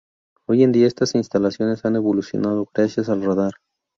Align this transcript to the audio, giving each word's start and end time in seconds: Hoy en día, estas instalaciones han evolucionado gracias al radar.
Hoy 0.47 0.63
en 0.63 0.71
día, 0.71 0.87
estas 0.87 1.13
instalaciones 1.13 1.85
han 1.85 1.95
evolucionado 1.95 2.67
gracias 2.73 3.07
al 3.07 3.21
radar. 3.23 3.51